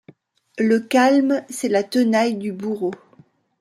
Le 0.57 0.79
calme, 0.79 1.43
c’est 1.47 1.69
la 1.69 1.83
tenaille 1.83 2.33
du 2.35 2.51
bourreau. 2.51 2.89